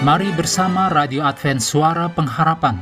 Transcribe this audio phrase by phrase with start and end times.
[0.00, 2.80] Mari bersama Radio Advent Suara Pengharapan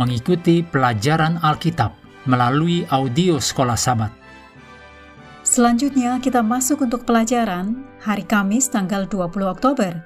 [0.00, 1.92] mengikuti pelajaran Alkitab
[2.24, 4.08] melalui audio Sekolah Sabat.
[5.44, 10.00] Selanjutnya kita masuk untuk pelajaran hari Kamis tanggal 20 Oktober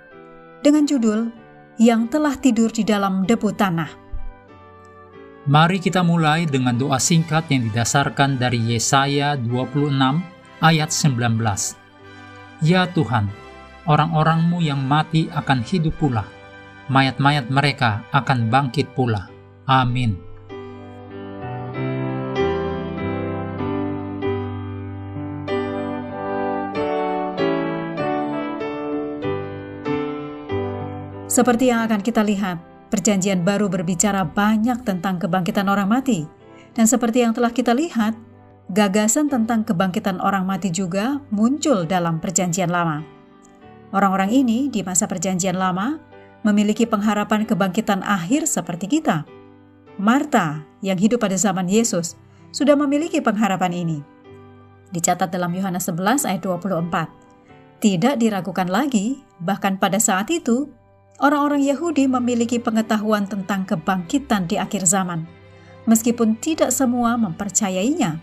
[0.59, 1.31] dengan judul
[1.79, 3.91] Yang telah tidur di dalam debu tanah.
[5.47, 9.87] Mari kita mulai dengan doa singkat yang didasarkan dari Yesaya 26
[10.67, 12.67] ayat 19.
[12.67, 13.31] Ya Tuhan,
[13.87, 16.40] orang-orangmu yang mati akan hidup pula
[16.91, 19.31] mayat-mayat mereka akan bangkit pula.
[19.71, 20.19] Amin.
[31.31, 32.59] Seperti yang akan kita lihat,
[32.91, 36.27] Perjanjian Baru berbicara banyak tentang kebangkitan orang mati,
[36.75, 38.19] dan seperti yang telah kita lihat,
[38.67, 43.07] gagasan tentang kebangkitan orang mati juga muncul dalam Perjanjian Lama.
[43.95, 46.10] Orang-orang ini di masa Perjanjian Lama
[46.41, 49.29] memiliki pengharapan kebangkitan akhir seperti kita.
[50.01, 52.17] Marta, yang hidup pada zaman Yesus,
[52.51, 53.99] sudah memiliki pengharapan ini.
[54.91, 57.13] Dicatat dalam Yohanes 11 ayat 24.
[57.81, 60.69] Tidak diragukan lagi, bahkan pada saat itu,
[61.21, 65.29] orang-orang Yahudi memiliki pengetahuan tentang kebangkitan di akhir zaman,
[65.85, 68.21] meskipun tidak semua mempercayainya.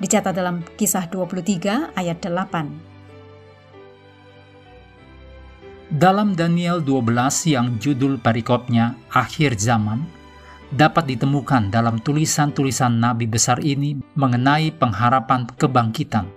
[0.00, 2.89] Dicatat dalam kisah 23 ayat 8.
[5.90, 10.06] Dalam Daniel 12 yang judul perikopnya Akhir Zaman,
[10.70, 16.30] dapat ditemukan dalam tulisan-tulisan nabi besar ini mengenai pengharapan kebangkitan.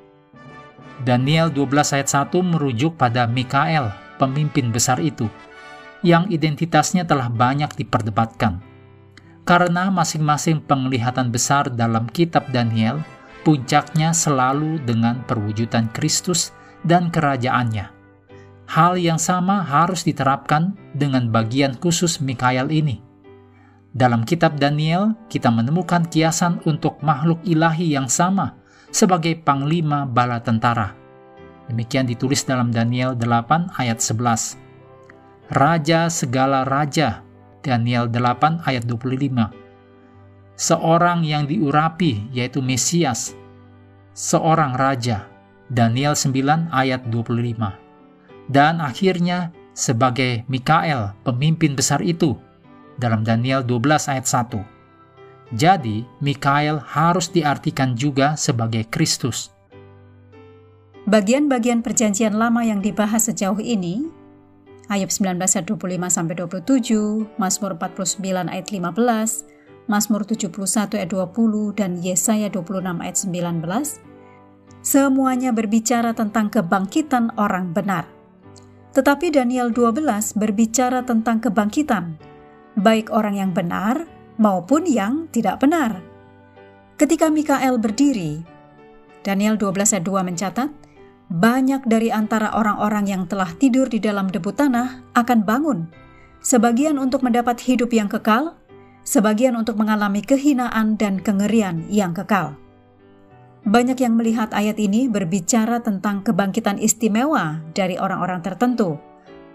[1.05, 5.29] Daniel 12 ayat 1 merujuk pada Mikael, pemimpin besar itu,
[6.01, 8.57] yang identitasnya telah banyak diperdebatkan.
[9.45, 13.05] Karena masing-masing penglihatan besar dalam kitab Daniel,
[13.45, 16.49] puncaknya selalu dengan perwujudan Kristus
[16.81, 18.01] dan kerajaannya
[18.69, 23.03] Hal yang sama harus diterapkan dengan bagian khusus Mikael ini.
[23.93, 28.57] Dalam kitab Daniel, kita menemukan kiasan untuk makhluk ilahi yang sama
[28.89, 30.95] sebagai panglima bala tentara.
[31.69, 34.57] Demikian ditulis dalam Daniel 8 ayat 11.
[35.53, 37.21] Raja segala raja,
[37.61, 39.53] Daniel 8 ayat 25.
[40.57, 43.37] Seorang yang diurapi yaitu Mesias,
[44.17, 45.29] seorang raja,
[45.69, 47.82] Daniel 9 ayat 25
[48.49, 52.37] dan akhirnya sebagai Mikael, pemimpin besar itu,
[52.97, 54.61] dalam Daniel 12 ayat 1.
[55.53, 59.53] Jadi, Mikael harus diartikan juga sebagai Kristus.
[61.03, 64.07] Bagian-bagian perjanjian lama yang dibahas sejauh ini,
[64.87, 72.47] Ayub 19 ayat 25 27, Mazmur 49 ayat 15, Mazmur 71 ayat 20 dan Yesaya
[72.47, 73.99] 26 ayat 19,
[74.79, 78.22] semuanya berbicara tentang kebangkitan orang benar.
[78.93, 82.13] Tetapi Daniel 12 berbicara tentang kebangkitan,
[82.77, 84.05] baik orang yang benar
[84.37, 85.97] maupun yang tidak benar.
[87.01, 88.45] Ketika Mikael berdiri,
[89.25, 90.69] Daniel 12 ayat 2 mencatat,
[91.33, 95.89] banyak dari antara orang-orang yang telah tidur di dalam debu tanah akan bangun,
[96.45, 98.53] sebagian untuk mendapat hidup yang kekal,
[99.01, 102.53] sebagian untuk mengalami kehinaan dan kengerian yang kekal.
[103.63, 108.99] Banyak yang melihat ayat ini berbicara tentang kebangkitan istimewa dari orang-orang tertentu,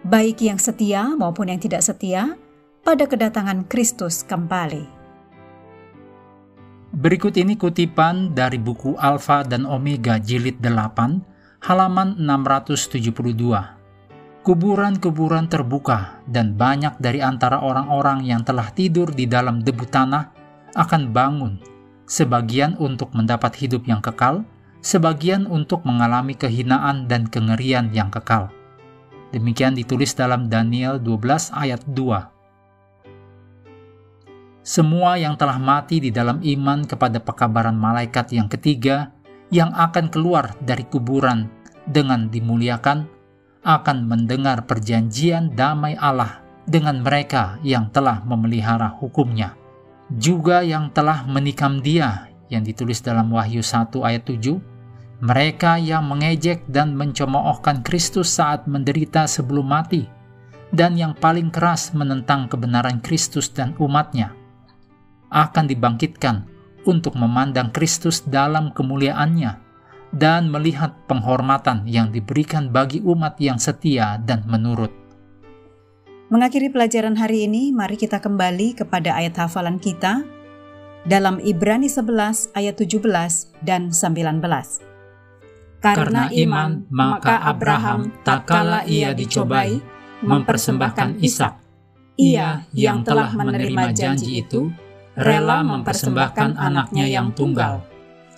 [0.00, 2.32] baik yang setia maupun yang tidak setia,
[2.80, 4.88] pada kedatangan Kristus kembali.
[6.96, 13.12] Berikut ini kutipan dari buku Alfa dan Omega jilid 8, halaman 672.
[14.40, 20.32] Kuburan-kuburan terbuka dan banyak dari antara orang-orang yang telah tidur di dalam debu tanah
[20.72, 21.77] akan bangun
[22.08, 24.48] sebagian untuk mendapat hidup yang kekal,
[24.80, 28.48] sebagian untuk mengalami kehinaan dan kengerian yang kekal.
[29.28, 32.32] Demikian ditulis dalam Daniel 12 ayat 2.
[34.64, 39.12] Semua yang telah mati di dalam iman kepada pekabaran malaikat yang ketiga
[39.52, 41.52] yang akan keluar dari kuburan
[41.88, 43.08] dengan dimuliakan
[43.64, 49.57] akan mendengar perjanjian damai Allah dengan mereka yang telah memelihara hukumnya
[50.12, 54.56] juga yang telah menikam dia yang ditulis dalam Wahyu 1 ayat 7
[55.20, 60.08] mereka yang mengejek dan mencemoohkan Kristus saat menderita sebelum mati
[60.72, 64.32] dan yang paling keras menentang kebenaran Kristus dan umatnya
[65.28, 66.48] akan dibangkitkan
[66.88, 69.60] untuk memandang Kristus dalam kemuliaannya
[70.16, 75.07] dan melihat penghormatan yang diberikan bagi umat yang setia dan menurut.
[76.28, 80.28] Mengakhiri pelajaran hari ini, mari kita kembali kepada ayat hafalan kita
[81.08, 84.44] dalam Ibrani 11 ayat 17 dan 19.
[85.80, 89.80] Karena iman, maka Abraham tak kala ia dicobai,
[90.20, 91.64] mempersembahkan Ishak.
[92.20, 94.68] Ia yang telah menerima janji itu
[95.16, 97.88] rela mempersembahkan anaknya yang tunggal,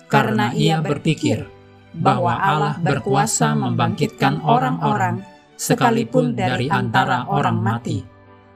[0.07, 1.43] karena ia berpikir
[1.91, 5.27] bahwa Allah berkuasa membangkitkan orang-orang
[5.61, 8.01] sekalipun dari antara orang mati,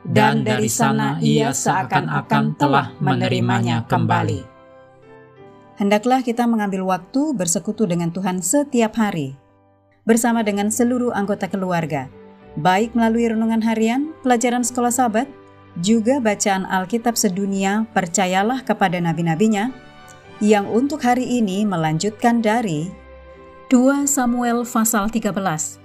[0.01, 4.41] dan dari sana ia seakan-akan telah menerimanya kembali.
[5.77, 9.37] Hendaklah kita mengambil waktu bersekutu dengan Tuhan setiap hari,
[10.01, 12.09] bersama dengan seluruh anggota keluarga,
[12.57, 15.29] baik melalui renungan harian, pelajaran sekolah sahabat,
[15.77, 19.69] juga bacaan Alkitab sedunia percayalah kepada nabi-nabinya,
[20.41, 22.89] yang untuk hari ini melanjutkan dari
[23.69, 25.84] 2 Samuel pasal 13.